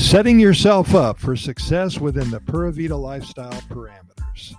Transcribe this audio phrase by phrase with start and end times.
[0.00, 4.54] Setting yourself up for success within the Pura Vida lifestyle parameters.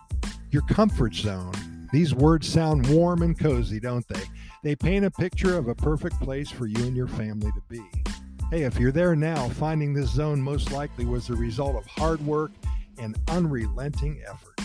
[0.52, 1.52] Your comfort zone.
[1.92, 4.22] These words sound warm and cozy, don't they?
[4.64, 7.82] They paint a picture of a perfect place for you and your family to be.
[8.50, 12.26] Hey, if you're there now, finding this zone most likely was the result of hard
[12.26, 12.52] work
[12.98, 14.62] and unrelenting effort.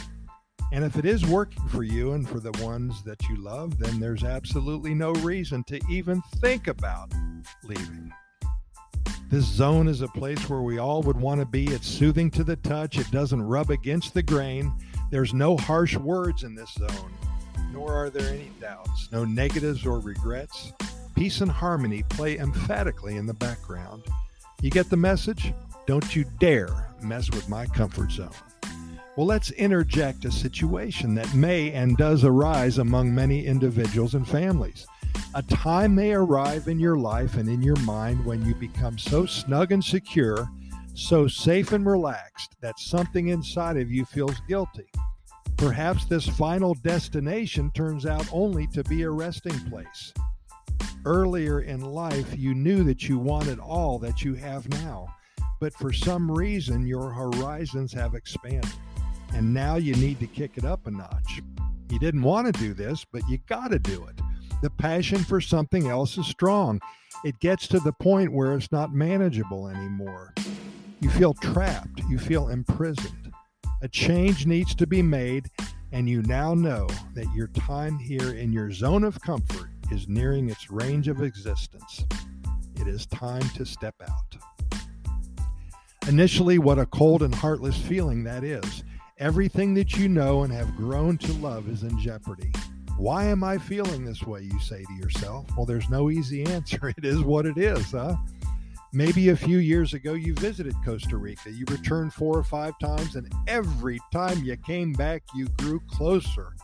[0.73, 3.99] And if it is working for you and for the ones that you love, then
[3.99, 7.13] there's absolutely no reason to even think about
[7.65, 8.13] leaving.
[9.29, 11.67] This zone is a place where we all would want to be.
[11.67, 14.73] It's soothing to the touch, it doesn't rub against the grain.
[15.11, 17.13] There's no harsh words in this zone,
[17.73, 20.73] nor are there any doubts, no negatives or regrets.
[21.17, 24.05] Peace and harmony play emphatically in the background.
[24.63, 25.53] You get the message?
[25.89, 28.31] Don't you dare mess with my comfort zone.
[29.17, 34.87] Well, let's interject a situation that may and does arise among many individuals and families.
[35.35, 39.25] A time may arrive in your life and in your mind when you become so
[39.25, 40.47] snug and secure,
[40.93, 44.85] so safe and relaxed that something inside of you feels guilty.
[45.57, 50.13] Perhaps this final destination turns out only to be a resting place.
[51.07, 55.07] Earlier in life, you knew that you wanted all that you have now,
[55.59, 58.71] but for some reason, your horizons have expanded
[59.35, 61.41] and now you need to kick it up a notch.
[61.91, 64.21] You didn't want to do this, but you got to do it.
[64.63, 66.81] The passion for something else is strong.
[67.25, 70.35] It gets to the point where it's not manageable anymore.
[71.01, 73.33] You feel trapped, you feel imprisoned.
[73.83, 75.51] A change needs to be made,
[75.93, 80.49] and you now know that your time here in your zone of comfort is nearing
[80.49, 82.05] its range of existence.
[82.81, 84.81] It is time to step out.
[86.09, 88.85] Initially, what a cold and heartless feeling that is.
[89.19, 92.53] Everything that you know and have grown to love is in jeopardy.
[92.99, 94.43] Why am I feeling this way?
[94.43, 95.47] You say to yourself.
[95.57, 96.93] Well, there's no easy answer.
[96.99, 98.17] It is what it is, huh?
[98.93, 101.51] Maybe a few years ago you visited Costa Rica.
[101.51, 106.55] You returned four or five times, and every time you came back, you grew closer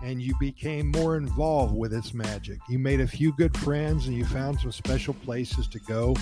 [0.00, 2.60] and you became more involved with its magic.
[2.68, 6.14] You made a few good friends and you found some special places to go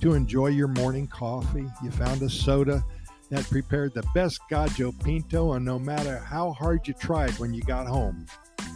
[0.00, 1.66] to enjoy your morning coffee.
[1.84, 2.82] You found a soda
[3.30, 7.62] that prepared the best Gallo Pinto, and no matter how hard you tried when you
[7.62, 8.26] got home,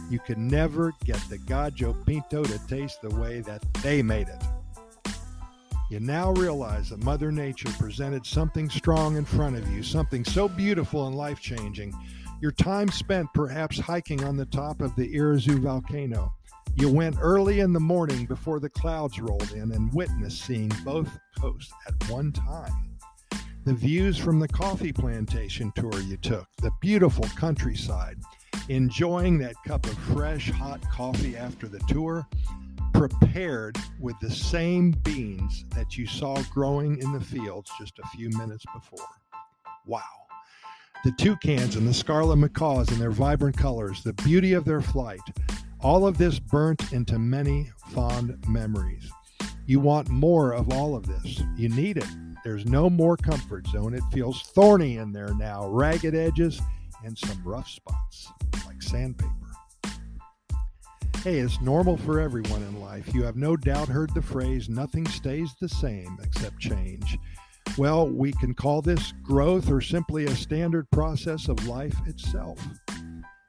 [0.09, 4.43] you could never get the Gallo Pinto to taste the way that they made it.
[5.91, 10.47] You now realize that Mother Nature presented something strong in front of you, something so
[10.47, 11.93] beautiful and life changing.
[12.41, 16.33] Your time spent perhaps hiking on the top of the Irazu volcano.
[16.75, 21.09] You went early in the morning before the clouds rolled in and witnessed seeing both
[21.39, 22.94] coasts at one time
[23.65, 28.15] the views from the coffee plantation tour you took, the beautiful countryside,
[28.69, 32.27] enjoying that cup of fresh, hot coffee after the tour,
[32.93, 38.29] prepared with the same beans that you saw growing in the fields just a few
[38.37, 39.07] minutes before.
[39.87, 40.01] Wow.
[41.03, 45.19] The toucans and the scarlet macaws in their vibrant colors, the beauty of their flight,
[45.81, 49.09] all of this burnt into many fond memories.
[49.65, 51.41] You want more of all of this.
[51.55, 52.07] You need it
[52.45, 53.95] there's no more comfort zone.
[53.95, 56.61] It feels thorny in there now, ragged edges
[57.03, 58.31] and some rough spots
[58.67, 59.31] like sandpaper.
[61.23, 63.11] Hey, it's normal for everyone in life.
[63.15, 67.17] You have no doubt heard the phrase, nothing stays the same except change.
[67.79, 72.63] Well, we can call this growth or simply a standard process of life itself.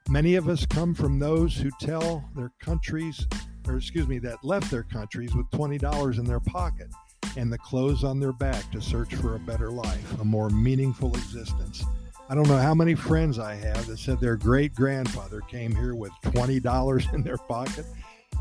[0.09, 3.27] Many of us come from those who tell their countries,
[3.67, 6.87] or excuse me, that left their countries with $20 in their pocket
[7.37, 11.15] and the clothes on their back to search for a better life, a more meaningful
[11.15, 11.85] existence.
[12.29, 15.95] I don't know how many friends I have that said their great grandfather came here
[15.95, 17.85] with $20 in their pocket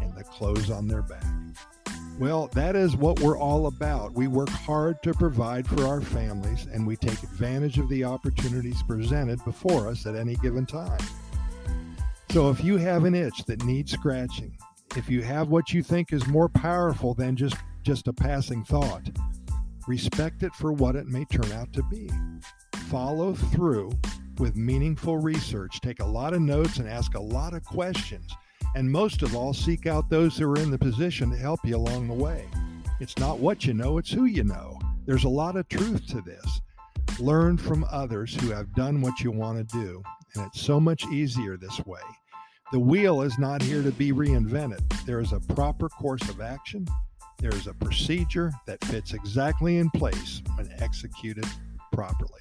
[0.00, 1.24] and the clothes on their back.
[2.18, 4.14] Well, that is what we're all about.
[4.14, 8.82] We work hard to provide for our families and we take advantage of the opportunities
[8.82, 10.98] presented before us at any given time.
[12.30, 14.56] So if you have an itch that needs scratching,
[14.96, 17.56] if you have what you think is more powerful than just
[17.87, 19.09] just a passing thought.
[19.87, 22.11] Respect it for what it may turn out to be.
[22.88, 23.93] Follow through
[24.38, 25.81] with meaningful research.
[25.81, 28.29] Take a lot of notes and ask a lot of questions.
[28.75, 31.77] And most of all, seek out those who are in the position to help you
[31.77, 32.49] along the way.
[32.99, 34.81] It's not what you know, it's who you know.
[35.05, 36.61] There's a lot of truth to this.
[37.21, 40.03] Learn from others who have done what you want to do,
[40.35, 42.03] and it's so much easier this way.
[42.73, 44.83] The wheel is not here to be reinvented.
[45.06, 46.85] There is a proper course of action
[47.38, 51.47] there is a procedure that fits exactly in place when executed
[51.93, 52.41] properly.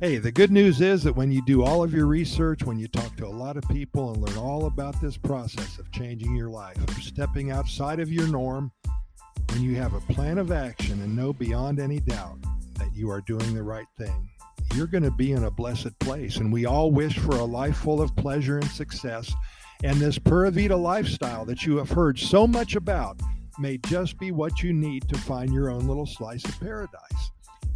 [0.00, 2.86] Hey, the good news is that when you do all of your research, when you
[2.86, 6.50] talk to a lot of people and learn all about this process of changing your
[6.50, 8.70] life, of stepping outside of your norm,
[9.50, 12.38] when you have a plan of action and know beyond any doubt
[12.74, 14.28] that you are doing the right thing,
[14.74, 16.36] you're going to be in a blessed place.
[16.36, 19.32] And we all wish for a life full of pleasure and success.
[19.82, 23.20] And this Pura Vida lifestyle that you have heard so much about
[23.58, 27.30] may just be what you need to find your own little slice of paradise.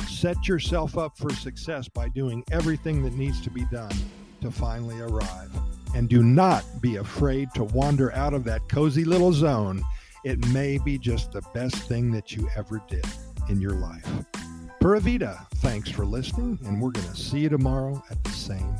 [0.08, 3.92] Set yourself up for success by doing everything that needs to be done
[4.40, 5.50] to finally arrive.
[5.94, 9.82] And do not be afraid to wander out of that cozy little zone.
[10.24, 13.04] It may be just the best thing that you ever did
[13.48, 14.08] in your life.
[14.80, 18.74] Pura Vida, thanks for listening, and we're going to see you tomorrow at the same